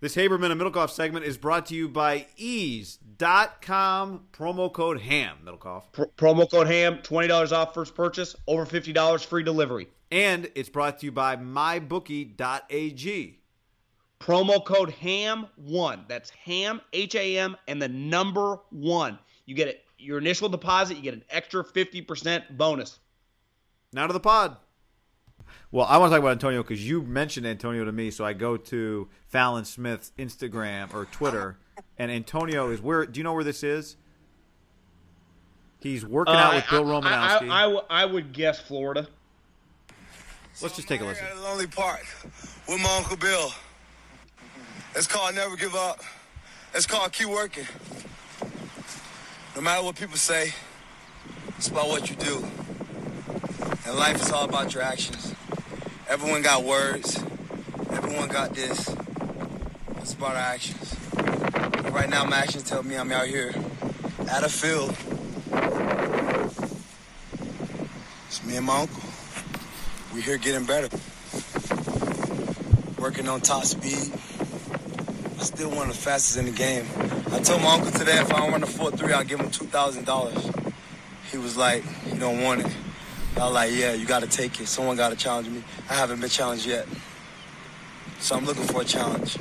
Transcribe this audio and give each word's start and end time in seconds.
This 0.00 0.14
Haberman 0.14 0.52
and 0.52 0.60
Middlekauff 0.60 0.90
segment 0.90 1.24
is 1.24 1.36
brought 1.36 1.66
to 1.66 1.74
you 1.74 1.88
by 1.88 2.28
eaze.com 2.36 4.26
promo 4.32 4.72
code 4.72 5.00
HAM, 5.00 5.38
Middlekauff. 5.44 5.90
Pr- 5.90 6.04
promo 6.16 6.48
code 6.48 6.68
HAM, 6.68 6.98
$20 6.98 7.50
off 7.50 7.74
first 7.74 7.96
purchase, 7.96 8.36
over 8.46 8.64
$50 8.64 9.24
free 9.24 9.42
delivery. 9.42 9.88
And 10.12 10.48
it's 10.54 10.68
brought 10.68 11.00
to 11.00 11.06
you 11.06 11.12
by 11.12 11.34
mybookie.ag. 11.34 13.40
Promo 14.20 14.64
code 14.64 14.94
HAM1. 15.02 16.06
That's 16.06 16.30
HAM, 16.30 16.80
H 16.92 17.16
A 17.16 17.36
M, 17.36 17.56
and 17.66 17.82
the 17.82 17.88
number 17.88 18.60
one. 18.70 19.18
You 19.46 19.56
get 19.56 19.66
it. 19.66 19.84
Your 19.98 20.18
initial 20.18 20.48
deposit, 20.48 20.96
you 20.96 21.02
get 21.02 21.14
an 21.14 21.24
extra 21.28 21.64
50% 21.64 22.56
bonus. 22.56 23.00
Now 23.92 24.06
to 24.06 24.12
the 24.12 24.20
pod. 24.20 24.56
Well, 25.70 25.86
I 25.86 25.98
want 25.98 26.10
to 26.10 26.16
talk 26.16 26.20
about 26.20 26.32
Antonio 26.32 26.62
because 26.62 26.86
you 26.86 27.02
mentioned 27.02 27.46
Antonio 27.46 27.84
to 27.84 27.92
me, 27.92 28.10
so 28.10 28.24
I 28.24 28.32
go 28.32 28.56
to 28.56 29.08
Fallon 29.28 29.64
Smith's 29.64 30.12
Instagram 30.18 30.92
or 30.94 31.04
Twitter, 31.06 31.58
and 31.98 32.10
Antonio 32.10 32.70
is 32.70 32.80
where? 32.80 33.06
Do 33.06 33.18
you 33.18 33.24
know 33.24 33.32
where 33.32 33.44
this 33.44 33.62
is? 33.62 33.96
He's 35.80 36.04
working 36.04 36.34
uh, 36.34 36.38
out 36.38 36.54
with 36.54 36.64
Bill 36.70 36.84
Romanowski. 36.84 37.04
I, 37.04 37.38
Romanowski. 37.40 37.50
I, 37.50 37.58
I, 37.58 37.62
w- 37.62 37.82
I 37.90 38.04
would 38.04 38.32
guess 38.32 38.60
Florida. 38.60 39.06
Let's 40.60 40.74
just 40.74 40.88
take 40.88 41.00
a 41.00 41.04
listen. 41.04 41.24
At 41.24 41.36
a 41.36 41.40
lonely 41.40 41.68
park 41.68 42.04
with 42.68 42.80
my 42.82 42.96
Uncle 42.96 43.16
Bill. 43.16 43.52
It's 44.96 45.06
called 45.06 45.34
Never 45.36 45.54
Give 45.56 45.74
Up. 45.74 46.00
It's 46.74 46.86
called 46.86 47.12
Keep 47.12 47.28
Working. 47.28 47.66
No 49.54 49.62
matter 49.62 49.84
what 49.84 49.94
people 49.96 50.16
say, 50.16 50.52
it's 51.56 51.68
about 51.68 51.88
what 51.88 52.10
you 52.10 52.16
do. 52.16 52.44
And 53.86 53.96
life 53.96 54.20
is 54.20 54.30
all 54.32 54.44
about 54.44 54.74
your 54.74 54.82
actions. 54.82 55.34
Everyone 56.08 56.40
got 56.40 56.64
words. 56.64 57.22
Everyone 57.90 58.28
got 58.28 58.54
this. 58.54 58.96
It's 59.98 60.14
about 60.14 60.36
our 60.36 60.54
actions. 60.54 60.96
Right 61.92 62.08
now, 62.08 62.24
my 62.24 62.38
actions 62.38 62.62
tell 62.62 62.82
me 62.82 62.96
I'm 62.96 63.12
out 63.12 63.26
here 63.26 63.54
at 64.20 64.42
a 64.42 64.48
field. 64.48 64.96
It's 68.26 68.42
me 68.42 68.56
and 68.56 68.64
my 68.64 68.80
uncle. 68.80 69.02
We're 70.14 70.22
here 70.22 70.38
getting 70.38 70.64
better. 70.64 70.88
Working 72.98 73.28
on 73.28 73.42
top 73.42 73.66
speed. 73.66 74.10
I 75.38 75.42
still 75.42 75.68
one 75.68 75.90
of 75.90 75.94
the 75.94 76.00
fastest 76.00 76.38
in 76.38 76.46
the 76.46 76.52
game. 76.52 76.86
I 77.32 77.40
told 77.40 77.60
my 77.60 77.74
uncle 77.74 77.90
today 77.90 78.18
if 78.18 78.32
I 78.32 78.38
don't 78.38 78.52
run 78.52 78.62
the 78.62 78.66
4-3, 78.66 79.12
I'll 79.12 79.24
give 79.24 79.40
him 79.40 79.50
$2,000. 79.50 80.72
He 81.30 81.36
was 81.36 81.58
like, 81.58 81.84
you 82.10 82.18
don't 82.18 82.42
want 82.42 82.62
it. 82.64 82.72
I 83.38 83.44
was 83.44 83.54
like, 83.54 83.72
yeah, 83.72 83.92
you 83.92 84.04
gotta 84.04 84.26
take 84.26 84.60
it. 84.60 84.66
Someone 84.66 84.96
gotta 84.96 85.14
challenge 85.14 85.48
me. 85.48 85.62
I 85.88 85.94
haven't 85.94 86.20
been 86.20 86.28
challenged 86.28 86.66
yet. 86.66 86.88
So 88.18 88.34
I'm 88.34 88.44
looking 88.44 88.64
for 88.64 88.80
a 88.80 88.84
challenge. 88.84 89.38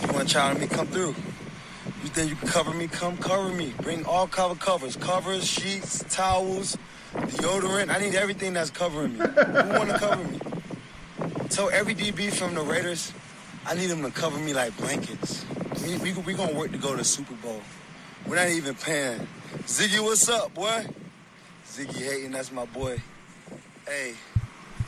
You 0.00 0.12
wanna 0.12 0.26
challenge 0.26 0.60
me, 0.60 0.68
come 0.68 0.86
through. 0.86 1.16
You 2.04 2.08
think 2.10 2.30
you 2.30 2.36
can 2.36 2.48
cover 2.48 2.72
me? 2.72 2.86
Come 2.86 3.16
cover 3.16 3.48
me. 3.48 3.74
Bring 3.82 4.06
all 4.06 4.28
cover 4.28 4.54
covers. 4.54 4.94
Covers, 4.94 5.44
sheets, 5.44 6.04
towels, 6.08 6.78
deodorant. 7.14 7.90
I 7.90 7.98
need 7.98 8.14
everything 8.14 8.52
that's 8.52 8.70
covering 8.70 9.18
me. 9.18 9.18
Who 9.18 9.68
wanna 9.70 9.98
cover 9.98 10.22
me? 10.22 10.38
Tell 11.48 11.68
every 11.70 11.96
DB 11.96 12.32
from 12.32 12.54
the 12.54 12.62
Raiders, 12.62 13.12
I 13.66 13.74
need 13.74 13.88
them 13.88 14.02
to 14.02 14.10
cover 14.12 14.38
me 14.38 14.54
like 14.54 14.76
blankets. 14.76 15.44
We, 15.82 15.96
we, 15.98 16.12
we 16.12 16.34
gonna 16.34 16.54
work 16.54 16.70
to 16.70 16.78
go 16.78 16.92
to 16.92 16.98
the 16.98 17.04
Super 17.04 17.34
Bowl. 17.34 17.60
We're 18.24 18.36
not 18.36 18.50
even 18.50 18.76
paying. 18.76 19.26
Ziggy, 19.64 20.00
what's 20.00 20.28
up, 20.28 20.54
boy? 20.54 20.86
Ziggy 21.66 22.04
hating, 22.04 22.30
that's 22.30 22.52
my 22.52 22.66
boy. 22.66 23.02
Hey, 23.86 24.14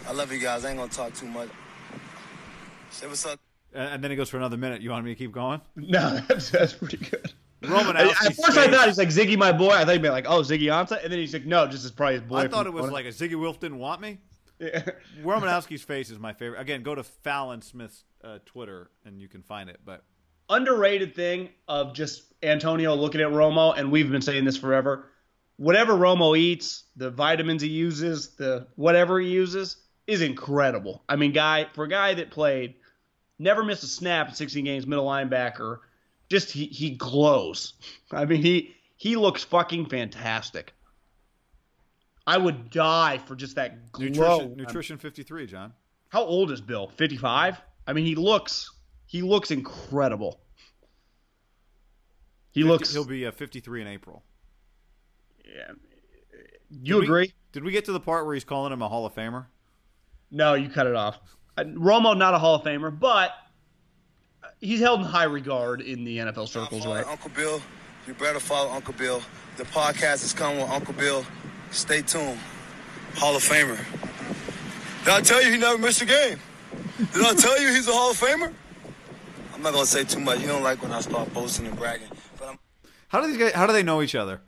I 0.09 0.13
love 0.13 0.33
you 0.33 0.39
guys. 0.39 0.65
I 0.65 0.71
ain't 0.71 0.79
gonna 0.79 0.91
talk 0.91 1.15
too 1.15 1.27
much. 1.27 1.49
Say 2.91 3.07
what's 3.07 3.25
up. 3.27 3.39
And 3.73 3.95
and 3.95 4.05
then 4.05 4.11
he 4.11 4.17
goes 4.17 4.29
for 4.29 4.37
another 4.39 4.57
minute. 4.57 4.83
You 4.83 4.91
want 4.91 5.05
me 5.05 5.13
to 5.13 5.19
keep 5.19 5.33
going? 5.33 5.61
No, 5.77 6.19
that's, 6.29 6.51
that's 6.51 6.73
pretty 6.73 6.97
good. 6.99 7.33
Romanowski's 7.63 8.27
At 8.27 8.37
first, 8.37 8.59
I 8.59 8.67
face- 8.67 8.77
thought 8.77 8.87
he's 8.89 8.99
like 8.99 9.09
Ziggy, 9.09 9.37
my 9.37 9.53
boy. 9.53 9.71
I 9.71 9.85
thought 9.85 9.93
he'd 9.93 10.03
be 10.03 10.11
like, 10.11 10.27
oh, 10.29 10.41
Ziggy 10.43 10.65
Ansah, 10.65 11.03
and 11.03 11.13
then 11.13 11.19
he's 11.19 11.33
like, 11.33 11.45
no, 11.45 11.67
just 11.67 11.85
as 11.85 11.91
probably 11.91 12.15
his 12.15 12.23
boy. 12.23 12.37
I 12.39 12.49
thought 12.49 12.67
it 12.67 12.73
was 12.73 12.87
Florida. 12.87 12.95
like 12.95 13.05
a 13.07 13.09
Ziggy 13.09 13.39
Wolf 13.39 13.61
didn't 13.61 13.79
want 13.79 14.01
me. 14.01 14.19
Yeah. 14.61 14.83
Romanowski's 15.23 15.83
face 15.83 16.11
is 16.11 16.19
my 16.19 16.33
favorite. 16.33 16.61
Again, 16.61 16.83
go 16.83 16.93
to 16.93 17.05
Fallon 17.05 17.63
Smith's 17.63 18.03
uh, 18.25 18.39
Twitter 18.45 18.91
and 19.05 19.21
you 19.21 19.29
can 19.29 19.41
find 19.45 19.71
it. 19.71 19.79
But 19.85 20.03
underrated 20.49 21.15
thing 21.15 21.51
of 21.69 21.95
just 21.95 22.25
Antonio 22.43 22.97
looking 22.97 23.21
at 23.21 23.29
Romo, 23.29 23.79
and 23.79 23.93
we've 23.93 24.11
been 24.11 24.21
saying 24.21 24.45
this 24.45 24.57
forever. 24.57 25.11
Whatever 25.59 25.93
Romo 25.95 26.39
eats, 26.39 26.85
the 26.97 27.11
vitamins 27.11 27.63
he 27.63 27.69
uses, 27.69 28.37
the 28.37 28.69
whatever 28.77 29.21
he 29.21 29.29
uses, 29.29 29.77
is 30.07 30.23
incredible. 30.23 31.03
I 31.09 31.17
mean, 31.17 31.33
guy 31.33 31.67
for 31.75 31.85
a 31.85 31.89
guy 31.89 32.15
that 32.15 32.31
played, 32.31 32.77
never 33.39 33.63
missed 33.63 33.83
a 33.83 33.89
snap 33.89 34.29
in 34.29 34.35
16 34.35 34.65
games, 34.65 34.87
middle 34.87 35.07
linebacker, 35.07 35.79
just 36.31 36.51
he 36.51 36.67
he 36.67 36.91
glows. 36.91 37.75
I 38.11 38.25
mean, 38.25 38.43
he 38.43 38.75
he 38.97 39.17
looks 39.17 39.45
fucking 39.45 39.87
fantastic. 39.87 40.73
I 42.27 42.37
would 42.37 42.71
die 42.71 43.19
for 43.19 43.35
just 43.35 43.57
that 43.57 43.91
glow. 43.93 44.07
nutrition, 44.07 44.57
nutrition 44.57 44.99
53, 44.99 45.47
John. 45.47 45.73
How 46.09 46.23
old 46.23 46.51
is 46.51 46.61
Bill? 46.61 46.89
55? 46.89 47.61
I 47.87 47.93
mean, 47.93 48.05
he 48.05 48.15
looks 48.15 48.71
he 49.07 49.23
looks 49.23 49.51
incredible. 49.51 50.41
He 52.53 52.65
looks 52.65 52.93
He'll 52.93 53.05
be 53.05 53.27
uh, 53.27 53.33
53 53.33 53.83
in 53.83 53.89
April. 53.89 54.23
Yeah. 55.49 55.73
You 56.71 56.95
Did 56.95 56.99
we- 57.01 57.05
agree? 57.05 57.33
did 57.53 57.65
we 57.65 57.73
get 57.73 57.85
to 57.87 57.93
the 57.93 58.01
part 58.01 58.27
where 58.27 58.35
he's 58.35 58.45
calling 58.45 58.73
him 58.73 58.83
a 58.83 58.89
Hall 58.89 59.07
of 59.07 59.15
Famer? 59.15 59.47
No, 60.31 60.55
you 60.55 60.69
cut 60.69 60.87
it 60.87 60.95
off. 60.95 61.19
Uh, 61.57 61.65
Romo 61.65 62.17
not 62.17 62.35
a 62.35 62.39
Hall 62.39 62.57
of 62.57 62.63
Famer, 62.63 62.97
but 62.97 63.33
he's 64.61 64.81
held 64.81 65.01
in 65.01 65.07
high 65.07 65.25
regard 65.25 65.81
in 65.81 66.05
the 66.05 66.19
NFL 66.19 66.47
circles, 66.49 66.87
right? 66.87 67.07
Uncle 67.07 67.31
Bill. 67.35 67.61
You 68.07 68.15
better 68.15 68.41
follow 68.41 68.71
Uncle 68.71 68.95
Bill. 68.95 69.23
The 69.57 69.65
podcast 69.65 70.25
is 70.25 70.33
coming 70.33 70.59
with 70.61 70.71
Uncle 70.71 70.95
Bill. 70.95 71.25
Stay 71.71 72.03
tuned. 72.03 72.39
Hall 73.17 73.35
of 73.35 73.43
Famer. 73.43 73.79
Did 75.05 75.13
I 75.15 75.21
tell 75.23 75.43
you 75.43 75.51
he 75.53 75.59
never 75.59 75.79
missed 75.79 76.03
a 76.03 76.07
game? 76.07 76.39
Did 77.15 77.25
I 77.25 77.35
tell 77.35 77.61
you 77.61 77.69
he's 77.69 77.89
a 77.89 77.93
Hall 77.93 78.11
of 78.11 78.21
Famer? 78.21 78.53
I'm 79.55 79.63
not 79.63 79.73
gonna 79.73 79.87
say 79.87 80.05
too 80.05 80.21
much. 80.21 80.41
You 80.41 80.47
don't 80.47 80.63
like 80.63 80.83
when 80.83 80.93
I 80.93 81.01
start 81.01 81.33
boasting 81.35 81.67
and 81.67 81.77
bragging. 81.77 82.09
But 82.39 82.49
I'm 82.51 82.59
How 83.09 83.21
do 83.23 83.27
these 83.29 83.39
guys? 83.39 83.53
How 83.53 83.67
do 83.67 83.73
they 83.73 83.83
know 83.83 84.03
each 84.03 84.15
other? 84.15 84.41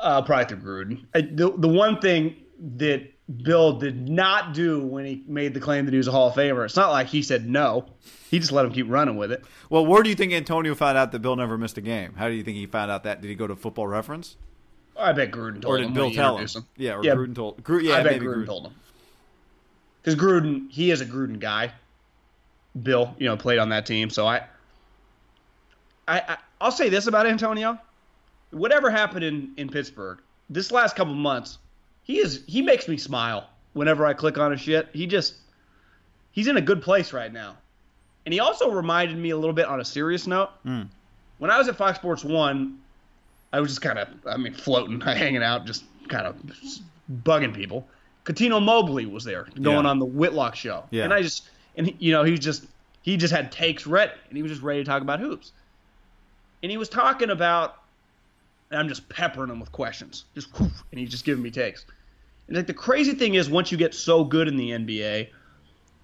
Uh, 0.00 0.22
probably 0.22 0.44
through 0.56 0.84
Gruden. 0.86 1.04
I, 1.14 1.22
the 1.22 1.52
the 1.56 1.68
one 1.68 2.00
thing 2.00 2.36
that 2.76 3.12
Bill 3.42 3.78
did 3.78 4.08
not 4.08 4.54
do 4.54 4.80
when 4.80 5.04
he 5.04 5.22
made 5.26 5.54
the 5.54 5.60
claim 5.60 5.84
that 5.86 5.92
he 5.92 5.98
was 5.98 6.08
a 6.08 6.12
Hall 6.12 6.28
of 6.28 6.34
Famer. 6.34 6.64
It's 6.64 6.76
not 6.76 6.90
like 6.90 7.08
he 7.08 7.22
said 7.22 7.48
no. 7.48 7.86
He 8.30 8.38
just 8.38 8.52
let 8.52 8.64
him 8.64 8.72
keep 8.72 8.86
running 8.88 9.16
with 9.16 9.32
it. 9.32 9.44
Well, 9.70 9.84
where 9.86 10.02
do 10.02 10.08
you 10.08 10.14
think 10.14 10.32
Antonio 10.32 10.74
found 10.74 10.96
out 10.98 11.12
that 11.12 11.18
Bill 11.20 11.34
never 11.36 11.58
missed 11.58 11.78
a 11.78 11.80
game? 11.80 12.14
How 12.14 12.28
do 12.28 12.34
you 12.34 12.42
think 12.44 12.56
he 12.56 12.66
found 12.66 12.90
out 12.90 13.04
that? 13.04 13.20
Did 13.20 13.28
he 13.28 13.34
go 13.34 13.46
to 13.46 13.56
Football 13.56 13.86
Reference? 13.86 14.36
I 14.98 15.12
bet 15.12 15.30
Gruden 15.30 15.60
told 15.62 15.74
Or 15.74 15.78
him. 15.78 15.84
did 15.88 15.94
Bill 15.94 16.04
when 16.06 16.14
tell 16.14 16.36
him? 16.36 16.42
introduced 16.42 16.66
Yeah, 16.76 16.94
or 16.96 17.04
Yeah. 17.04 17.14
Gruden 17.14 17.34
told. 17.34 17.62
Gru, 17.64 17.80
yeah, 17.80 17.96
I 17.96 18.02
bet 18.02 18.20
Gruden, 18.20 18.42
Gruden. 18.42 18.46
told 18.46 18.66
him. 18.66 18.74
Because 20.02 20.18
Gruden, 20.20 20.70
he 20.70 20.90
is 20.90 21.00
a 21.00 21.06
Gruden 21.06 21.38
guy. 21.40 21.72
Bill, 22.82 23.14
you 23.18 23.26
know, 23.26 23.36
played 23.36 23.58
on 23.58 23.68
that 23.70 23.86
team. 23.86 24.10
So 24.10 24.26
I, 24.26 24.42
I, 26.06 26.20
I 26.20 26.36
I'll 26.60 26.72
say 26.72 26.88
this 26.88 27.06
about 27.06 27.26
Antonio: 27.26 27.78
whatever 28.50 28.90
happened 28.90 29.24
in 29.24 29.52
in 29.56 29.68
Pittsburgh 29.68 30.18
this 30.50 30.70
last 30.72 30.96
couple 30.96 31.14
months, 31.14 31.58
he 32.04 32.18
is 32.18 32.42
he 32.46 32.62
makes 32.62 32.88
me 32.88 32.96
smile 32.96 33.48
whenever 33.74 34.06
I 34.06 34.12
click 34.14 34.38
on 34.38 34.50
his 34.52 34.60
shit. 34.60 34.88
He 34.92 35.06
just 35.06 35.34
he's 36.32 36.46
in 36.48 36.56
a 36.56 36.60
good 36.62 36.82
place 36.82 37.12
right 37.12 37.32
now, 37.32 37.56
and 38.26 38.32
he 38.32 38.40
also 38.40 38.70
reminded 38.70 39.16
me 39.18 39.30
a 39.30 39.36
little 39.36 39.52
bit 39.54 39.66
on 39.66 39.80
a 39.80 39.84
serious 39.84 40.26
note. 40.26 40.50
Hmm. 40.64 40.82
When 41.38 41.50
I 41.50 41.58
was 41.58 41.68
at 41.68 41.76
Fox 41.76 41.98
Sports 41.98 42.24
One, 42.24 42.78
I 43.52 43.60
was 43.60 43.70
just 43.70 43.80
kind 43.82 43.98
of, 43.98 44.08
I 44.26 44.36
mean, 44.36 44.54
floating, 44.54 45.00
hanging 45.00 45.42
out, 45.42 45.66
just 45.66 45.84
kind 46.08 46.26
of 46.26 46.34
bugging 47.22 47.54
people. 47.54 47.86
Cuttino 48.24 48.62
Mobley 48.62 49.06
was 49.06 49.24
there 49.24 49.46
going 49.62 49.84
Yeah. 49.84 49.90
on 49.90 49.98
the 50.00 50.04
Whitlock 50.04 50.54
show, 50.56 50.84
Yeah. 50.90 51.04
and 51.04 51.14
I 51.14 51.22
just, 51.22 51.48
and 51.76 51.86
he, 51.86 51.96
you 51.98 52.12
know, 52.12 52.24
he 52.24 52.32
was 52.32 52.40
just, 52.40 52.66
he 53.02 53.16
just 53.16 53.32
had 53.32 53.50
takes 53.52 53.86
ready, 53.86 54.12
and 54.28 54.36
he 54.36 54.42
was 54.42 54.50
just 54.50 54.62
ready 54.62 54.80
to 54.80 54.84
talk 54.84 55.00
about 55.00 55.20
hoops, 55.20 55.52
and 56.62 56.70
he 56.70 56.76
was 56.76 56.88
talking 56.88 57.30
about, 57.30 57.76
and 58.70 58.78
I'm 58.80 58.88
just 58.88 59.08
peppering 59.08 59.50
him 59.50 59.60
with 59.60 59.72
questions, 59.72 60.24
just, 60.34 60.48
and 60.58 60.72
he's 60.92 61.10
just 61.10 61.24
giving 61.24 61.42
me 61.42 61.50
takes. 61.50 61.84
And 62.46 62.56
like 62.56 62.66
the 62.66 62.74
crazy 62.74 63.12
thing 63.12 63.34
is, 63.34 63.48
once 63.48 63.70
you 63.70 63.78
get 63.78 63.94
so 63.94 64.24
good 64.24 64.48
in 64.48 64.56
the 64.56 64.70
NBA, 64.70 65.28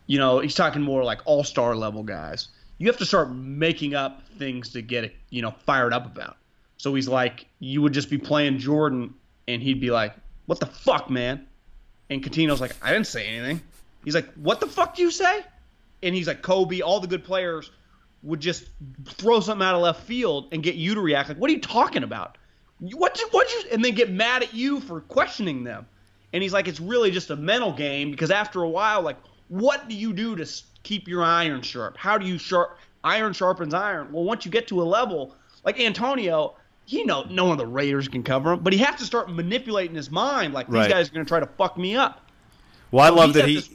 you 0.07 0.19
know, 0.19 0.41
he's 0.41 0.55
talking 0.55 0.83
more 0.83 1.03
like 1.03 1.21
all 1.25 1.45
star 1.45 1.75
level 1.75 2.03
guys. 2.03 2.49
You 2.79 2.89
have 2.89 2.99
to 2.99 3.07
start 3.07 3.33
making 3.33 3.95
up 3.95 4.27
things 4.39 4.71
to 4.71 4.83
get 4.83 5.15
you 5.31 5.43
know 5.43 5.53
fired 5.65 5.93
up 5.93 6.07
about. 6.07 6.37
So 6.77 6.95
he's 6.95 7.09
like, 7.09 7.47
you 7.61 7.81
would 7.81 7.95
just 7.95 8.11
be 8.11 8.19
playing 8.19 8.59
Jordan, 8.59 9.15
and 9.49 9.63
he'd 9.63 9.81
be 9.81 9.91
like, 9.91 10.15
"What 10.47 10.61
the 10.61 10.67
fuck, 10.67 11.09
man?" 11.09 11.47
And 12.11 12.23
Cuttino's 12.23 12.61
like, 12.61 12.77
"I 12.83 12.93
didn't 12.93 13.07
say 13.07 13.27
anything." 13.27 13.63
He's 14.05 14.15
like, 14.15 14.31
"What 14.35 14.61
the 14.61 14.67
fuck 14.67 14.97
do 14.97 15.03
you 15.03 15.11
say?" 15.11 15.45
And 16.03 16.15
he's 16.15 16.27
like, 16.27 16.43
"Kobe, 16.43 16.81
all 16.81 17.01
the 17.01 17.07
good 17.07 17.25
players 17.25 17.71
would 18.25 18.41
just 18.41 18.65
throw 19.05 19.39
something 19.41 19.65
out 19.65 19.75
of 19.75 19.83
left 19.83 20.03
field 20.03 20.49
and 20.51 20.63
get 20.63 20.75
you 20.75 20.95
to 20.95 21.01
react 21.01 21.29
like, 21.29 21.39
what 21.39 21.51
are 21.51 21.53
you 21.53 21.61
talking 21.61 22.03
about? 22.03 22.39
What 22.81 23.19
what 23.31 23.51
you?" 23.53 23.63
And 23.73 23.85
then 23.85 23.95
get 23.95 24.11
mad 24.11 24.43
at 24.43 24.55
you 24.55 24.81
for 24.81 25.01
questioning 25.03 25.65
them. 25.65 25.87
And 26.33 26.43
he's 26.43 26.53
like, 26.53 26.67
"It's 26.69 26.81
really 26.81 27.11
just 27.11 27.31
a 27.31 27.37
mental 27.37 27.73
game 27.73 28.11
because 28.11 28.31
after 28.31 28.63
a 28.63 28.69
while, 28.69 29.03
like, 29.03 29.17
what 29.49 29.89
do 29.89 29.95
you 29.95 30.13
do 30.13 30.35
to 30.37 30.47
keep 30.83 31.07
your 31.09 31.23
iron 31.23 31.63
sharp? 31.63 31.97
How 31.97 32.19
do 32.19 32.27
you 32.27 32.39
sharp 32.39 32.77
iron 33.05 33.33
sharpens 33.33 33.73
iron? 33.75 34.09
Well, 34.13 34.25
once 34.25 34.45
you 34.45 34.51
get 34.51 34.67
to 34.69 34.83
a 34.83 34.85
level 34.85 35.35
like 35.65 35.79
Antonio, 35.81 36.55
he 36.87 37.05
know 37.05 37.25
no 37.31 37.45
one 37.45 37.53
of 37.53 37.59
the 37.59 37.67
Raiders 37.67 38.09
can 38.09 38.23
cover 38.23 38.53
him, 38.53 38.61
but 38.61 38.73
he 38.73 38.81
has 38.81 38.97
to 38.97 39.05
start 39.05 39.31
manipulating 39.31 39.95
his 39.97 40.11
mind 40.11 40.53
like 40.53 40.67
these 40.67 40.75
Right. 40.75 40.91
guys 40.91 41.09
are 41.09 41.13
going 41.13 41.25
to 41.25 41.29
try 41.29 41.41
to 41.41 41.47
fuck 41.47 41.79
me 41.79 41.97
up. 41.97 42.21
Well, 42.91 43.05
I 43.05 43.09
So 43.09 43.15
love 43.15 43.33
that 43.35 43.49
he 43.49 43.55
this- 43.57 43.71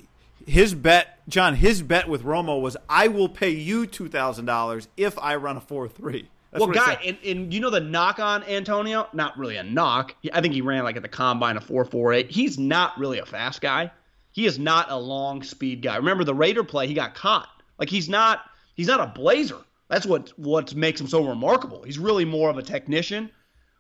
his 0.45 0.73
bet, 0.75 1.19
John. 1.29 1.55
His 1.55 1.81
bet 1.81 2.07
with 2.09 2.23
Romo 2.23 2.59
was, 2.61 2.75
"I 2.89 3.07
will 3.07 3.29
pay 3.29 3.51
you 3.51 3.85
two 3.87 4.09
thousand 4.09 4.45
dollars 4.45 4.87
if 4.97 5.17
I 5.19 5.35
run 5.35 5.55
a 5.57 5.61
four 5.61 5.87
three. 5.87 6.27
Well, 6.51 6.67
guy, 6.67 6.99
and, 7.05 7.17
and 7.23 7.53
you 7.53 7.59
know 7.59 7.69
the 7.69 7.79
knock 7.79 8.19
on 8.19 8.43
Antonio? 8.43 9.07
Not 9.13 9.37
really 9.37 9.57
a 9.57 9.63
knock. 9.63 10.15
I 10.33 10.41
think 10.41 10.53
he 10.53 10.61
ran 10.61 10.83
like 10.83 10.95
at 10.95 11.01
the 11.01 11.07
combine 11.07 11.57
a 11.57 11.61
four 11.61 11.85
four 11.85 12.13
eight. 12.13 12.31
He's 12.31 12.57
not 12.57 12.97
really 12.97 13.19
a 13.19 13.25
fast 13.25 13.61
guy. 13.61 13.91
He 14.31 14.45
is 14.45 14.57
not 14.57 14.89
a 14.89 14.97
long 14.97 15.43
speed 15.43 15.81
guy. 15.81 15.97
Remember 15.97 16.23
the 16.23 16.33
Raider 16.33 16.63
play? 16.63 16.87
He 16.87 16.93
got 16.93 17.13
caught. 17.13 17.49
Like 17.77 17.89
he's 17.89 18.09
not. 18.09 18.41
He's 18.75 18.87
not 18.87 18.99
a 18.99 19.07
blazer. 19.07 19.59
That's 19.89 20.05
what 20.05 20.29
what 20.39 20.73
makes 20.73 20.99
him 21.01 21.07
so 21.07 21.27
remarkable. 21.27 21.83
He's 21.83 21.99
really 21.99 22.25
more 22.25 22.49
of 22.49 22.57
a 22.57 22.63
technician. 22.63 23.29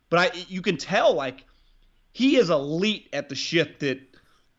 But 0.09 0.19
I, 0.19 0.37
you 0.47 0.61
can 0.61 0.77
tell 0.77 1.13
like 1.13 1.45
he 2.11 2.37
is 2.37 2.49
elite 2.49 3.09
at 3.13 3.29
the 3.29 3.35
shit 3.35 3.79
that 3.79 3.99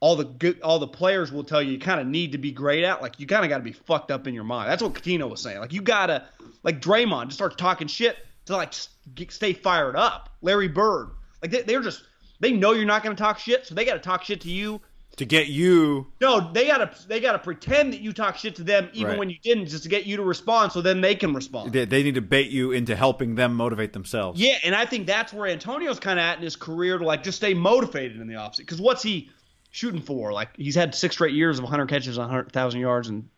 all 0.01 0.17
the 0.17 0.25
good 0.25 0.61
all 0.63 0.79
the 0.79 0.87
players 0.89 1.31
will 1.31 1.45
tell 1.45 1.63
you 1.63 1.73
you 1.73 1.79
kind 1.79 2.01
of 2.01 2.07
need 2.07 2.33
to 2.33 2.39
be 2.39 2.51
great 2.53 2.85
at. 2.85 3.03
Like 3.03 3.21
you 3.21 3.27
kind 3.27 3.45
of 3.45 3.49
got 3.51 3.59
to 3.59 3.65
be 3.65 3.73
fucked 3.73 4.11
up 4.11 4.27
in 4.27 4.35
your 4.35 4.45
mind. 4.45 4.71
That's 4.71 4.83
what 4.83 4.95
Cuttino 4.95 5.29
was 5.29 5.41
saying. 5.43 5.59
Like 5.61 5.73
you 5.73 5.83
gotta 5.83 6.25
like 6.63 6.81
Draymond 6.81 7.27
just 7.27 7.37
starts 7.37 7.57
talking 7.57 7.87
shit 7.87 8.17
to 8.47 8.57
like 8.57 8.73
get, 9.15 9.31
stay 9.31 9.53
fired 9.53 9.97
up. 9.97 10.31
Larry 10.43 10.69
Bird, 10.69 11.11
like 11.43 11.51
they, 11.51 11.63
they're 11.63 11.83
just 11.83 12.03
they 12.41 12.53
know 12.53 12.73
you're 12.73 12.87
not 12.87 13.03
gonna 13.03 13.15
talk 13.15 13.39
shit, 13.39 13.67
so 13.67 13.75
they 13.75 13.85
got 13.85 13.93
to 13.95 13.99
talk 14.01 14.25
shit 14.25 14.41
to 14.43 14.51
you. 14.51 14.81
to 15.17 15.27
get 15.27 15.49
you. 15.49 16.07
No, 16.23 16.51
they 16.51 16.67
gotta 16.67 16.91
they 17.07 17.21
gotta 17.21 17.39
pretend 17.39 17.93
that 17.93 18.01
you 18.01 18.15
talk 18.15 18.39
shit 18.39 18.57
to 18.57 18.65
them 18.65 18.89
even 18.95 19.11
Right. 19.11 19.19
when 19.19 19.29
you 19.29 19.37
didn't, 19.43 19.67
just 19.67 19.83
to 19.83 19.91
get 19.91 20.07
you 20.07 20.17
to 20.17 20.23
respond, 20.23 20.73
so 20.73 20.81
then 20.81 21.03
they 21.03 21.15
can 21.15 21.35
respond. 21.35 21.75
They, 21.75 21.85
they 21.85 22.03
need 22.03 22.15
to 22.15 22.23
bait 22.23 22.51
you 22.51 22.73
into 22.73 22.97
helping 22.97 23.35
them 23.35 23.55
motivate 23.55 23.93
themselves. 23.93 24.41
Yeah, 24.41 24.55
and 24.65 24.75
I 24.75 24.87
think 24.87 25.07
that's 25.07 25.35
where 25.35 25.47
Antonio's 25.51 26.01
kind 26.01 26.19
of 26.19 26.23
at 26.23 26.39
in 26.39 26.43
his 26.45 26.57
career 26.57 26.97
to 26.97 27.05
like 27.05 27.23
just 27.23 27.37
stay 27.37 27.53
motivated 27.53 28.19
in 28.19 28.27
the 28.27 28.35
offseason. 28.35 28.59
Because 28.59 28.81
what's 28.81 29.03
he 29.03 29.31
shooting 29.71 30.03
for? 30.03 30.33
Like 30.33 30.57
he's 30.57 30.75
had 30.75 30.95
six 30.95 31.15
straight 31.15 31.35
years 31.35 31.59
of 31.59 31.65
100 31.65 31.89
catches, 31.89 32.19
100,000 32.19 32.81
yards, 32.81 33.09
and 33.09 33.29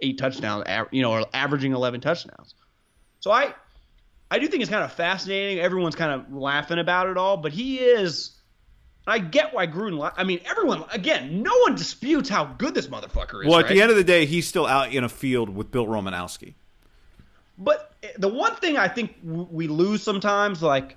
eight 0.00 0.18
touchdowns. 0.18 0.64
You 0.90 1.02
know, 1.02 1.12
or 1.12 1.26
averaging 1.32 1.72
11 1.72 2.00
touchdowns. 2.00 2.54
So 3.20 3.30
I, 3.30 3.54
I 4.30 4.38
do 4.38 4.48
think 4.48 4.62
it's 4.62 4.70
kind 4.70 4.84
of 4.84 4.92
fascinating. 4.92 5.60
Everyone's 5.60 5.94
kind 5.94 6.12
of 6.12 6.32
laughing 6.32 6.78
about 6.78 7.08
it 7.08 7.16
all, 7.16 7.36
but 7.36 7.52
he 7.52 7.78
is. 7.78 8.32
I 9.06 9.18
get 9.18 9.52
why 9.52 9.66
Gruden. 9.66 10.12
I 10.16 10.24
mean, 10.24 10.40
everyone. 10.44 10.84
Again, 10.90 11.42
no 11.42 11.56
one 11.58 11.74
disputes 11.74 12.28
how 12.28 12.44
good 12.44 12.74
this 12.74 12.86
motherfucker 12.86 13.42
is. 13.42 13.48
Well, 13.48 13.58
at 13.58 13.64
right? 13.64 13.74
the 13.74 13.82
end 13.82 13.90
of 13.90 13.96
the 13.96 14.04
day, 14.04 14.26
he's 14.26 14.46
still 14.46 14.66
out 14.66 14.92
in 14.92 15.04
a 15.04 15.08
field 15.08 15.48
with 15.48 15.70
Bill 15.70 15.86
Romanowski. 15.86 16.54
But 17.58 17.94
eh, 18.02 18.08
the 18.18 18.28
one 18.28 18.54
thing 18.56 18.76
I 18.76 18.88
think 18.88 19.16
we 19.22 19.66
lose 19.66 20.02
sometimes, 20.02 20.62
like, 20.62 20.96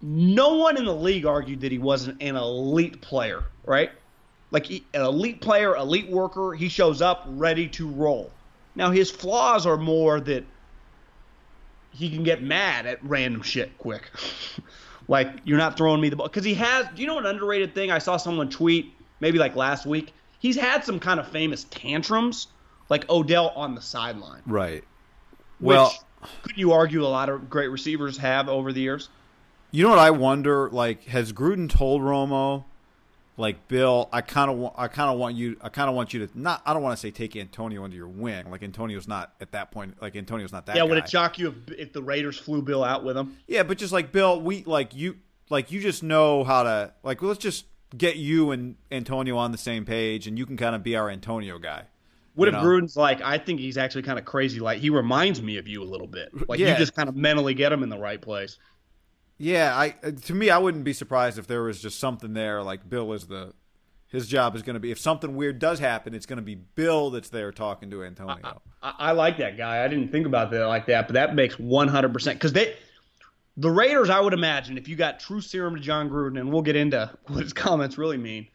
no 0.00 0.56
one 0.56 0.76
in 0.76 0.84
the 0.84 0.94
league 0.94 1.26
argued 1.26 1.60
that 1.60 1.72
he 1.72 1.78
wasn't 1.78 2.22
an 2.22 2.36
elite 2.36 3.00
player, 3.00 3.44
right? 3.64 3.90
Like, 4.52 4.66
he, 4.66 4.84
an 4.94 5.02
elite 5.02 5.40
player, 5.40 5.74
elite 5.74 6.08
worker, 6.08 6.52
he 6.52 6.68
shows 6.68 7.02
up 7.02 7.24
ready 7.26 7.66
to 7.68 7.88
roll. 7.88 8.30
Now, 8.76 8.90
his 8.90 9.10
flaws 9.10 9.66
are 9.66 9.76
more 9.76 10.20
that 10.20 10.44
he 11.90 12.08
can 12.08 12.22
get 12.22 12.42
mad 12.42 12.86
at 12.86 13.04
random 13.04 13.42
shit 13.42 13.76
quick. 13.78 14.10
like, 15.08 15.32
you're 15.44 15.58
not 15.58 15.76
throwing 15.76 16.00
me 16.00 16.08
the 16.08 16.16
ball. 16.16 16.28
Because 16.28 16.44
he 16.44 16.54
has, 16.54 16.86
do 16.94 17.02
you 17.02 17.08
know 17.08 17.18
an 17.18 17.26
underrated 17.26 17.74
thing? 17.74 17.90
I 17.90 17.98
saw 17.98 18.16
someone 18.16 18.48
tweet 18.48 18.92
maybe 19.18 19.38
like 19.38 19.56
last 19.56 19.86
week. 19.86 20.12
He's 20.38 20.56
had 20.56 20.84
some 20.84 21.00
kind 21.00 21.18
of 21.18 21.28
famous 21.28 21.64
tantrums, 21.70 22.48
like 22.88 23.08
Odell 23.10 23.50
on 23.50 23.74
the 23.74 23.82
sideline. 23.82 24.42
Right. 24.46 24.84
Well, 25.60 25.92
could 26.42 26.56
you 26.56 26.72
argue 26.72 27.04
a 27.04 27.08
lot 27.08 27.28
of 27.28 27.48
great 27.48 27.68
receivers 27.68 28.18
have 28.18 28.48
over 28.48 28.72
the 28.72 28.80
years? 28.80 29.08
you 29.72 29.82
know 29.82 29.88
what 29.88 29.98
I 29.98 30.10
wonder? 30.10 30.70
Like, 30.70 31.04
has 31.04 31.32
Gruden 31.32 31.68
told 31.68 32.02
Romo, 32.02 32.64
like 33.36 33.66
Bill, 33.68 34.08
I 34.12 34.20
kind 34.20 34.50
of 34.50 34.58
want, 34.58 34.74
I 34.76 34.88
kind 34.88 35.10
of 35.10 35.18
want 35.18 35.36
you, 35.36 35.56
I 35.62 35.68
kind 35.68 35.88
of 35.88 35.94
want 35.96 36.12
you 36.12 36.26
to 36.26 36.38
not. 36.38 36.62
I 36.66 36.72
don't 36.74 36.82
want 36.82 36.96
to 36.96 37.00
say 37.00 37.10
take 37.10 37.34
Antonio 37.36 37.82
under 37.84 37.96
your 37.96 38.08
wing. 38.08 38.50
Like 38.50 38.62
Antonio's 38.62 39.08
not 39.08 39.32
at 39.40 39.52
that 39.52 39.70
point. 39.70 40.00
Like 40.02 40.16
Antonio's 40.16 40.52
not 40.52 40.66
that. 40.66 40.76
yeah, 40.76 40.82
would 40.82 40.98
it 40.98 41.08
shock 41.08 41.38
you 41.38 41.48
if, 41.68 41.78
if 41.78 41.92
the 41.92 42.02
Raiders 42.02 42.38
flew 42.38 42.62
Bill 42.62 42.84
out 42.84 43.04
with 43.04 43.16
him? 43.16 43.36
Yeah, 43.46 43.62
but 43.62 43.78
just 43.78 43.92
like 43.92 44.12
Bill, 44.12 44.40
we 44.40 44.64
like 44.64 44.94
you, 44.94 45.16
like 45.48 45.72
you 45.72 45.80
just 45.80 46.02
know 46.02 46.44
how 46.44 46.62
to 46.62 46.92
like. 47.02 47.22
Let's 47.22 47.38
just 47.38 47.64
get 47.96 48.16
you 48.16 48.50
and 48.50 48.76
Antonio 48.90 49.36
on 49.36 49.52
the 49.52 49.58
same 49.58 49.84
page, 49.84 50.26
and 50.26 50.38
you 50.38 50.46
can 50.46 50.56
kind 50.56 50.74
of 50.74 50.82
be 50.82 50.96
our 50.96 51.08
Antonio 51.10 51.58
guy. 51.58 51.84
What 52.34 52.48
if 52.48 52.54
know? 52.54 52.62
Gruden's 52.62 52.96
like, 52.96 53.20
I 53.20 53.36
think 53.36 53.60
he's 53.60 53.76
actually 53.76 54.02
kind 54.04 54.18
of 54.18 54.24
crazy. 54.24 54.58
Like 54.58 54.78
he 54.78 54.88
reminds 54.88 55.42
me 55.42 55.58
of 55.58 55.68
you 55.68 55.82
a 55.82 55.84
little 55.84 56.06
bit. 56.06 56.30
Like 56.48 56.58
Yeah. 56.58 56.72
you 56.72 56.78
just 56.78 56.94
kind 56.94 57.08
of 57.08 57.14
mentally 57.16 57.52
get 57.52 57.72
him 57.72 57.82
in 57.82 57.90
the 57.90 57.98
right 57.98 58.20
place. 58.20 58.58
Yeah, 59.42 59.76
I 59.76 59.96
uh, 60.04 60.12
to 60.12 60.34
me, 60.34 60.50
I 60.50 60.58
wouldn't 60.58 60.84
be 60.84 60.92
surprised 60.92 61.36
if 61.36 61.48
there 61.48 61.64
was 61.64 61.82
just 61.82 61.98
something 61.98 62.32
there. 62.32 62.62
Like 62.62 62.88
Bill 62.88 63.12
is 63.12 63.26
the 63.26 63.52
his 64.06 64.28
job 64.28 64.54
is 64.54 64.62
going 64.62 64.74
to 64.74 64.80
be 64.80 64.92
if 64.92 65.00
something 65.00 65.34
weird 65.34 65.58
does 65.58 65.80
happen, 65.80 66.14
it's 66.14 66.26
going 66.26 66.36
to 66.36 66.44
be 66.44 66.54
Bill 66.54 67.10
that's 67.10 67.28
there 67.28 67.50
talking 67.50 67.90
to 67.90 68.04
Antonio. 68.04 68.62
I, 68.80 68.94
I 68.98 69.12
like 69.12 69.38
that 69.38 69.56
guy. 69.56 69.84
I 69.84 69.88
didn't 69.88 70.12
think 70.12 70.26
about 70.26 70.52
that 70.52 70.64
like 70.66 70.86
that, 70.86 71.08
but 71.08 71.14
that 71.14 71.34
makes 71.34 71.58
100 71.58 72.12
percent 72.12 72.38
because 72.38 72.52
they. 72.52 72.76
The 73.56 73.68
Raiders, 73.68 74.10
I 74.10 74.20
would 74.20 74.32
imagine, 74.32 74.78
if 74.78 74.86
you 74.86 74.94
got 74.94 75.18
true 75.18 75.40
serum 75.40 75.74
to 75.74 75.80
Jon 75.80 76.08
Gruden, 76.08 76.38
and 76.38 76.52
we'll 76.52 76.62
get 76.62 76.76
into 76.76 77.10
what 77.26 77.42
his 77.42 77.52
comments 77.52 77.98
really 77.98 78.18
mean. 78.18 78.46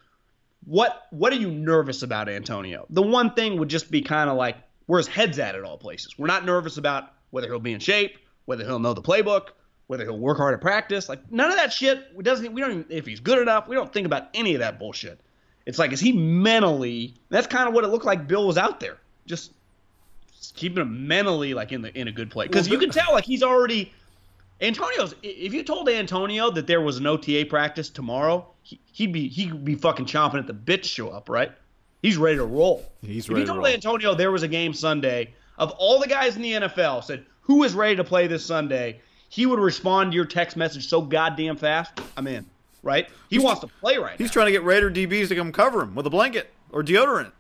What 0.64 1.08
what 1.10 1.34
are 1.34 1.38
you 1.38 1.52
nervous 1.52 2.02
about, 2.02 2.30
Antonio? 2.30 2.86
The 2.92 3.04
one 3.04 3.34
thing 3.34 3.60
would 3.60 3.70
just 3.70 3.92
be 3.92 4.02
kind 4.02 4.30
of 4.30 4.38
like 4.38 4.56
where 4.86 5.00
his 5.00 5.08
head's 5.08 5.38
at 5.38 5.54
at 5.54 5.66
all 5.66 5.78
places. 5.78 6.18
We're 6.18 6.28
not 6.28 6.46
nervous 6.46 6.78
about 6.78 7.12
whether 7.32 7.48
he'll 7.48 7.60
be 7.60 7.74
in 7.74 7.82
shape, 7.82 8.20
whether 8.46 8.64
he'll 8.64 8.80
know 8.80 8.94
the 8.94 9.02
playbook, 9.02 9.50
whether 9.88 10.04
he'll 10.04 10.20
work 10.20 10.38
hard 10.38 10.54
at 10.54 10.62
practice. 10.62 11.10
Like 11.10 11.32
none 11.32 11.50
of 11.50 11.56
that 11.58 11.74
shit. 11.74 12.08
We 12.16 12.24
doesn't. 12.24 12.54
We 12.54 12.62
don't 12.62 12.72
even 12.72 12.86
if 12.90 13.06
he's 13.06 13.20
good 13.20 13.40
enough. 13.42 13.68
We 13.68 13.76
don't 13.76 13.92
think 13.92 14.06
about 14.06 14.30
any 14.34 14.54
of 14.54 14.60
that 14.60 14.80
bullshit. 14.80 15.20
It's 15.66 15.80
like 15.80 15.92
is 15.92 16.00
he 16.00 16.14
mentally? 16.14 17.14
That's 17.30 17.48
kind 17.48 17.68
of 17.68 17.74
what 17.74 17.84
it 17.84 17.88
looked 17.88 18.06
like. 18.06 18.28
Bill 18.28 18.46
was 18.46 18.58
out 18.58 18.80
there 18.80 18.98
just 19.26 19.54
keeping 20.56 20.82
him 20.82 21.08
mentally 21.08 21.54
like 21.54 21.72
in 21.72 21.82
the 21.82 21.98
in 22.00 22.08
a 22.08 22.12
good 22.12 22.30
place 22.30 22.48
because 22.48 22.68
you 22.68 22.78
can 22.78 22.90
tell 22.90 23.12
like 23.12 23.26
he's 23.26 23.44
already 23.44 23.92
Antonio's. 24.62 25.14
If 25.24 25.54
you 25.54 25.64
told 25.64 25.90
Antonio 25.90 26.52
that 26.52 26.68
there 26.68 26.82
was 26.82 26.98
an 26.98 27.06
OTA 27.06 27.46
practice 27.50 27.90
tomorrow, 27.90 28.48
he, 28.64 28.80
he'd 28.92 29.14
be 29.14 29.28
he'd 29.28 29.64
be 29.64 29.76
fucking 29.76 30.06
chomping 30.06 30.40
at 30.40 30.48
the 30.48 30.54
bit 30.54 30.84
to 30.84 30.90
show 30.90 31.10
up, 31.10 31.30
right? 31.30 31.52
He's 32.02 32.18
ready 32.18 32.38
to 32.38 32.46
roll. 32.46 32.86
He's 33.02 33.26
if 33.26 33.30
ready 33.30 33.42
you 33.42 33.46
to 33.46 33.52
told 33.52 33.64
roll. 33.64 33.68
Antonio 33.68 34.16
there 34.16 34.32
was 34.32 34.44
a 34.44 34.48
game 34.48 34.74
Sunday, 34.74 35.34
of 35.58 35.72
all 35.72 36.00
the 36.00 36.08
guys 36.08 36.36
in 36.36 36.42
the 36.42 36.54
NFL 36.54 37.04
said 37.04 37.26
who 37.42 37.64
is 37.64 37.74
ready 37.74 37.96
to 37.96 38.04
play 38.04 38.28
this 38.28 38.46
Sunday, 38.46 39.00
he 39.30 39.46
would 39.46 39.60
respond 39.60 40.12
to 40.12 40.16
your 40.16 40.26
text 40.26 40.58
message 40.58 40.88
so 40.88 41.02
goddamn 41.02 41.58
fast. 41.58 42.00
I'm 42.16 42.28
in, 42.28 42.46
right? 42.84 43.10
He 43.30 43.40
wants 43.40 43.62
to 43.62 43.68
play 43.68 43.98
right 43.98 44.18
He's 44.18 44.30
now. 44.30 44.34
trying 44.34 44.46
to 44.48 44.52
get 44.52 44.64
Raider 44.64 44.90
DBs 44.90 45.28
to 45.30 45.36
come 45.36 45.52
cover 45.52 45.82
him 45.82 45.96
with 45.96 46.06
a 46.06 46.10
blanket 46.10 46.52
or 46.72 46.84
deodorant. 46.84 47.32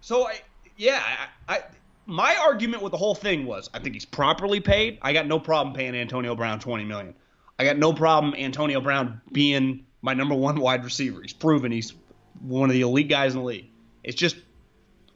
So 0.00 0.26
I, 0.28 0.40
yeah, 0.76 1.02
I, 1.48 1.56
I, 1.56 1.62
my 2.06 2.36
argument 2.36 2.82
with 2.82 2.92
the 2.92 2.98
whole 2.98 3.14
thing 3.14 3.44
was 3.46 3.68
I 3.74 3.78
think 3.78 3.94
he's 3.94 4.04
properly 4.04 4.60
paid. 4.60 4.98
I 5.02 5.12
got 5.12 5.26
no 5.26 5.38
problem 5.38 5.74
paying 5.74 5.94
Antonio 5.94 6.34
Brown 6.34 6.60
twenty 6.60 6.84
million. 6.84 7.14
I 7.58 7.64
got 7.64 7.76
no 7.76 7.92
problem 7.92 8.34
Antonio 8.34 8.80
Brown 8.80 9.20
being 9.32 9.84
my 10.02 10.14
number 10.14 10.34
one 10.34 10.60
wide 10.60 10.84
receiver. 10.84 11.20
He's 11.20 11.32
proven 11.32 11.72
he's 11.72 11.94
one 12.40 12.70
of 12.70 12.74
the 12.74 12.82
elite 12.82 13.08
guys 13.08 13.34
in 13.34 13.40
the 13.40 13.44
league. 13.44 13.66
It's 14.04 14.16
just 14.16 14.36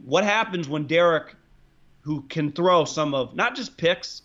what 0.05 0.25
happens 0.25 0.69
when 0.69 0.87
Derek, 0.89 1.37
who 2.01 2.23
can 2.23 2.51
throw 2.51 2.85
some 2.85 3.15
of 3.15 3.35
not 3.37 3.55
just 3.55 3.77
picks, 3.77 4.23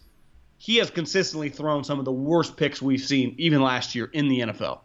he 0.58 0.78
has 0.78 0.90
consistently 0.90 1.50
thrown 1.50 1.84
some 1.84 2.00
of 2.00 2.06
the 2.06 2.12
worst 2.12 2.58
picks 2.58 2.82
we've 2.82 3.02
seen 3.02 3.36
even 3.38 3.62
last 3.62 3.96
year 3.96 4.10
in 4.12 4.28
the 4.28 4.40
NFL. 4.40 4.80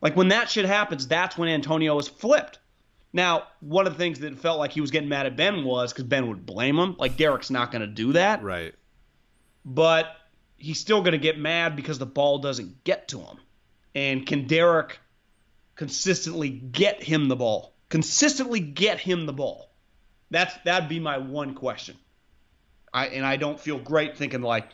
Like 0.00 0.16
when 0.16 0.28
that 0.28 0.50
shit 0.50 0.66
happens, 0.66 1.06
that's 1.06 1.38
when 1.38 1.48
Antonio 1.48 1.98
is 1.98 2.08
flipped. 2.08 2.58
Now, 3.12 3.44
one 3.60 3.86
of 3.86 3.92
the 3.94 3.98
things 3.98 4.18
that 4.20 4.38
felt 4.38 4.58
like 4.58 4.72
he 4.72 4.80
was 4.80 4.90
getting 4.90 5.08
mad 5.08 5.26
at 5.26 5.36
Ben 5.36 5.64
was 5.64 5.92
because 5.92 6.04
Ben 6.04 6.28
would 6.28 6.44
blame 6.44 6.78
him. 6.78 6.96
Like 6.98 7.16
Derek's 7.16 7.50
not 7.50 7.70
going 7.70 7.80
to 7.82 7.86
do 7.86 8.12
that, 8.12 8.42
Right. 8.42 8.74
but 9.64 10.08
he's 10.56 10.80
still 10.80 11.00
going 11.00 11.12
to 11.12 11.18
get 11.18 11.38
mad 11.38 11.76
because 11.76 11.98
the 11.98 12.06
ball 12.06 12.38
doesn't 12.38 12.84
get 12.84 13.08
to 13.08 13.20
him. 13.20 13.38
And 13.94 14.26
can 14.26 14.46
Derek 14.46 14.98
consistently 15.76 16.50
get 16.50 17.02
him 17.02 17.28
the 17.28 17.36
ball? 17.36 17.74
Consistently 17.88 18.60
get 18.60 18.98
him 18.98 19.26
the 19.26 19.32
ball. 19.32 19.70
That's 20.30 20.54
that'd 20.64 20.88
be 20.88 20.98
my 20.98 21.18
one 21.18 21.54
question. 21.54 21.96
I 22.92 23.06
and 23.06 23.24
I 23.24 23.36
don't 23.36 23.60
feel 23.60 23.78
great 23.78 24.16
thinking 24.16 24.42
like 24.42 24.68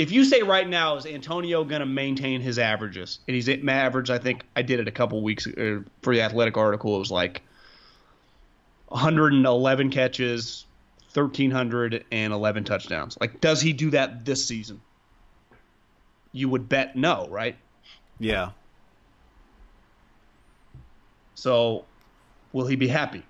if 0.00 0.10
you 0.10 0.24
say 0.24 0.40
right 0.40 0.66
now 0.66 0.96
is 0.96 1.04
Antonio 1.04 1.62
going 1.62 1.80
to 1.80 1.86
maintain 1.86 2.40
his 2.40 2.58
averages, 2.58 3.18
and 3.28 3.34
he's 3.34 3.50
at 3.50 3.62
average, 3.68 4.08
I 4.08 4.16
think 4.16 4.44
I 4.56 4.62
did 4.62 4.80
it 4.80 4.88
a 4.88 4.90
couple 4.90 5.20
weeks 5.22 5.46
uh, 5.46 5.80
for 6.00 6.14
the 6.14 6.22
athletic 6.22 6.56
article. 6.56 6.96
It 6.96 7.00
was 7.00 7.10
like 7.10 7.42
111 8.88 9.90
catches, 9.90 10.64
1,311 11.12 12.64
touchdowns. 12.64 13.18
Like, 13.20 13.42
does 13.42 13.60
he 13.60 13.74
do 13.74 13.90
that 13.90 14.24
this 14.24 14.42
season? 14.42 14.80
You 16.32 16.48
would 16.48 16.66
bet 16.66 16.96
no, 16.96 17.28
right? 17.28 17.56
Yeah. 18.18 18.52
So, 21.34 21.84
will 22.54 22.66
he 22.66 22.76
be 22.76 22.88
happy? 22.88 23.22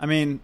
I 0.00 0.06
mean, 0.06 0.40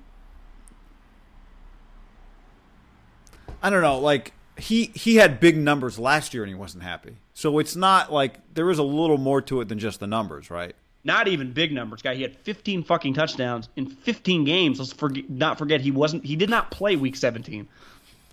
I 3.64 3.70
don't 3.70 3.80
know. 3.80 3.98
Like 3.98 4.34
he 4.58 4.92
he 4.94 5.16
had 5.16 5.40
big 5.40 5.56
numbers 5.56 5.98
last 5.98 6.34
year 6.34 6.42
and 6.42 6.50
he 6.50 6.54
wasn't 6.54 6.84
happy. 6.84 7.16
So 7.32 7.58
it's 7.58 7.74
not 7.74 8.12
like 8.12 8.34
there 8.52 8.68
is 8.70 8.78
a 8.78 8.82
little 8.82 9.16
more 9.16 9.40
to 9.42 9.62
it 9.62 9.68
than 9.68 9.78
just 9.78 10.00
the 10.00 10.06
numbers, 10.06 10.50
right? 10.50 10.76
Not 11.02 11.28
even 11.28 11.52
big 11.52 11.72
numbers, 11.72 12.02
guy. 12.02 12.14
He 12.14 12.22
had 12.22 12.36
15 12.36 12.84
fucking 12.84 13.14
touchdowns 13.14 13.68
in 13.76 13.86
15 13.86 14.44
games. 14.44 14.78
Let's 14.78 14.92
forget, 14.92 15.28
not 15.28 15.58
forget 15.58 15.80
he 15.80 15.90
wasn't. 15.90 16.24
He 16.24 16.36
did 16.36 16.50
not 16.50 16.70
play 16.70 16.96
Week 16.96 17.16
17. 17.16 17.66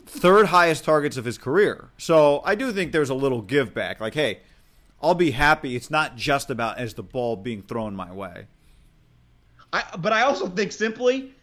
Third 0.06 0.48
highest 0.48 0.84
targets 0.84 1.16
of 1.16 1.26
his 1.26 1.38
career. 1.38 1.90
So 1.98 2.42
I 2.44 2.56
do 2.56 2.72
think 2.74 2.92
there's 2.92 3.10
a 3.10 3.16
little 3.16 3.42
give 3.42 3.74
back. 3.74 4.02
Like, 4.02 4.14
hey, 4.14 4.40
I'll 5.02 5.16
be 5.16 5.32
happy. 5.32 5.76
It's 5.76 5.90
not 5.90 6.16
just 6.18 6.50
about 6.50 6.78
as 6.78 6.94
the 6.94 7.04
ball 7.04 7.38
being 7.38 7.62
thrown 7.62 7.96
my 7.96 8.12
way. 8.12 8.48
I, 9.72 9.84
but 9.98 10.12
I 10.12 10.24
also 10.24 10.48
think 10.48 10.72
simply 10.74 11.34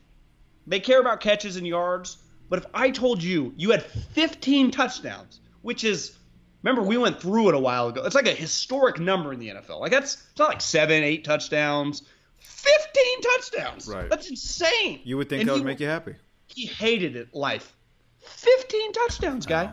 they 0.67 0.81
care 0.81 1.01
about 1.01 1.21
catches 1.21 1.57
and 1.57 1.67
yards. 1.67 2.19
But 2.49 2.61
if 2.61 2.67
I 2.75 2.91
told 2.91 3.23
you 3.23 3.53
you 3.57 3.71
had 3.71 3.83
15 3.83 4.71
touchdowns, 4.71 5.41
which 5.63 5.85
is 5.85 6.17
remember 6.63 6.83
we 6.83 6.97
went 6.97 7.21
through 7.21 7.49
it 7.51 7.55
a 7.55 7.59
while 7.59 7.89
ago. 7.89 8.05
It's 8.05 8.15
like 8.15 8.27
a 8.27 8.33
historic 8.35 8.99
number 8.99 9.33
in 9.33 9.39
the 9.39 9.49
NFL. 9.49 9.81
Like 9.81 9.93
that's 9.93 10.15
it's 10.31 10.39
not 10.39 10.49
like 10.49 10.61
seven, 10.61 11.03
eight 11.03 11.25
touchdowns. 11.25 12.03
15 12.41 13.21
touchdowns. 13.21 13.87
Right. 13.89 14.09
That's 14.11 14.29
insane. 14.31 15.01
You 15.05 15.17
would 15.19 15.29
think 15.29 15.41
And 15.41 15.49
that 15.49 15.53
would 15.55 15.61
he- 15.61 15.65
make 15.67 15.81
you 15.81 15.87
happy. 15.87 16.15
He 16.47 16.67
hated 16.67 17.15
it 17.17 17.35
life. 17.35 17.75
15 18.21 18.93
touchdowns, 18.93 19.47
guy. 19.47 19.71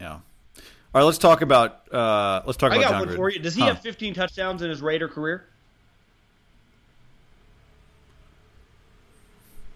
Yeah. 0.00 0.12
All 0.12 0.20
right, 0.94 1.02
let's 1.04 1.18
talk 1.18 1.40
about 1.42 1.92
uh, 1.92 2.42
let's 2.46 2.56
talk 2.56 2.72
I 2.72 2.76
about 2.76 2.84
got 2.84 2.98
John 2.98 3.06
one 3.08 3.16
for 3.16 3.30
you. 3.30 3.38
Does 3.38 3.54
he 3.54 3.60
Huh. 3.62 3.68
have 3.68 3.80
15 3.80 4.12
touchdowns 4.14 4.60
in 4.62 4.70
his 4.70 4.82
Raider 4.82 5.08
career? 5.08 5.46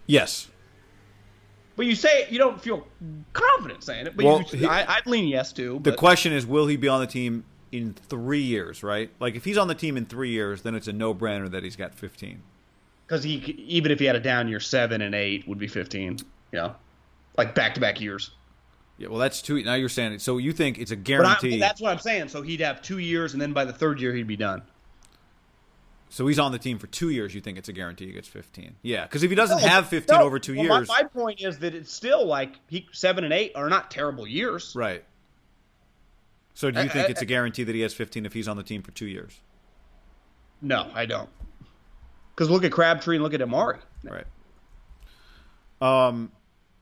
Yes. 0.07 0.47
But 1.75 1.85
you 1.87 1.95
say 1.95 2.27
you 2.29 2.37
don't 2.37 2.61
feel 2.61 2.87
confident 3.33 3.83
saying 3.83 4.07
it. 4.07 4.15
But 4.15 4.25
Well, 4.25 4.41
you, 4.53 4.67
I, 4.67 4.85
I'd 4.95 5.05
lean 5.07 5.27
yes 5.27 5.51
to. 5.53 5.73
The 5.73 5.91
But 5.91 5.97
question 5.97 6.31
is, 6.33 6.45
will 6.45 6.67
he 6.67 6.77
be 6.77 6.87
on 6.87 7.01
the 7.01 7.07
team 7.07 7.43
in 7.71 7.93
three 7.93 8.41
years? 8.41 8.81
Right? 8.83 9.09
Like, 9.19 9.35
if 9.35 9.43
he's 9.43 9.57
on 9.57 9.67
the 9.67 9.75
team 9.75 9.97
in 9.97 10.05
three 10.05 10.29
years, 10.29 10.61
then 10.61 10.73
it's 10.75 10.87
a 10.87 10.93
no-brainer 10.93 11.49
that 11.51 11.63
he's 11.63 11.75
got 11.75 11.93
15. 11.93 12.41
because 13.07 13.23
he 13.23 13.35
even 13.67 13.91
if 13.91 13.99
he 13.99 14.05
had 14.05 14.15
a 14.15 14.19
down 14.21 14.47
year, 14.47 14.59
seven 14.59 15.01
and 15.01 15.13
eight 15.13 15.47
would 15.47 15.59
be 15.59 15.67
15. 15.67 16.19
You 16.53 16.59
know, 16.59 16.75
like 17.37 17.53
back 17.55 17.73
to 17.73 17.81
back 17.81 17.99
years. 17.99 18.31
Yeah. 18.97 19.09
Well, 19.09 19.19
that's 19.19 19.41
two. 19.41 19.61
Now 19.61 19.73
you're 19.73 19.89
saying 19.89 20.13
it. 20.13 20.21
So 20.21 20.37
you 20.37 20.53
think 20.53 20.77
it's 20.79 20.91
a 20.91 20.95
But, 20.95 21.01
I, 21.01 21.03
guarantee? 21.03 21.59
that's 21.59 21.81
what 21.81 21.91
I'm 21.91 21.99
saying. 21.99 22.29
So 22.29 22.41
he'd 22.41 22.61
have 22.61 22.81
two 22.81 22.99
years, 22.99 23.33
and 23.33 23.41
then 23.41 23.51
by 23.51 23.65
the 23.65 23.73
third 23.73 23.99
year, 23.99 24.13
he'd 24.13 24.27
be 24.27 24.37
done. 24.37 24.61
So 26.15 26.25
he's 26.27 26.39
on 26.39 26.53
the 26.53 26.57
team 26.59 26.79
for 26.79 26.87
two 26.87 27.09
years. 27.09 27.35
You 27.35 27.41
think 27.41 27.57
it's 27.57 27.67
a 27.67 27.73
guarantee 27.73 28.05
he 28.05 28.13
gets 28.13 28.29
15? 28.29 28.77
Yeah. 28.83 29.03
Because 29.03 29.23
if 29.23 29.29
he 29.29 29.35
doesn't 29.35 29.59
No, 29.59 29.67
have 29.67 29.89
15 29.89 30.17
no. 30.17 30.23
over 30.23 30.39
two 30.39 30.55
Well, 30.55 30.63
years, 30.63 30.87
My, 30.87 31.03
point 31.03 31.41
is 31.41 31.59
that 31.59 31.75
it's 31.75 31.91
still 31.91 32.25
like 32.25 32.53
he, 32.69 32.87
seven 32.93 33.25
and 33.25 33.33
eight 33.33 33.51
are 33.53 33.67
not 33.67 33.91
terrible 33.91 34.25
years. 34.25 34.71
right? 34.77 35.03
So 36.53 36.71
do 36.71 36.79
you 36.79 36.85
I- 36.85 36.87
think 36.87 37.07
I- 37.07 37.09
it's 37.11 37.21
a 37.21 37.25
guarantee 37.25 37.63
that 37.65 37.75
he 37.75 37.81
has 37.81 37.93
15 37.93 38.25
if 38.25 38.31
he's 38.31 38.47
on 38.47 38.55
the 38.55 38.63
team 38.63 38.81
for 38.81 38.91
two 38.91 39.07
years? 39.07 39.41
No, 40.61 40.89
I 40.93 41.05
don't. 41.05 41.27
Because 42.33 42.49
look 42.49 42.63
at 42.63 42.71
Crabtree 42.71 43.17
and 43.17 43.23
look 43.23 43.33
at 43.33 43.41
Amari. 43.41 43.79
Right. 44.05 44.23
Um. 45.81 46.31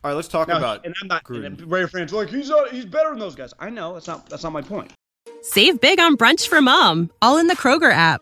All 0.03 0.11
right. 0.11 0.13
Let's 0.15 0.27
talk 0.27 0.47
Now, 0.47 0.57
about 0.59 0.85
and 0.85 0.93
I'm 1.01 1.07
not. 1.07 1.23
Gruden. 1.23 1.45
And 1.59 1.71
Raider 1.71 1.87
fans 1.87 2.13
like 2.13 2.29
he's 2.29 2.49
not, 2.49 2.71
he's 2.71 2.85
better 2.85 3.09
than 3.09 3.17
those 3.19 3.33
guys. 3.35 3.51
I 3.59 3.71
know 3.71 3.93
that's 3.93 4.05
not 4.05 4.29
that's 4.29 4.43
not 4.43 4.51
my 4.53 4.61
point. 4.61 4.91
Save 5.41 5.81
big 5.81 5.99
on 5.99 6.17
brunch 6.17 6.47
for 6.47 6.61
mom, 6.61 7.09
all 7.21 7.37
in 7.39 7.47
the 7.47 7.55
Kroger 7.55 7.91
app. 7.91 8.21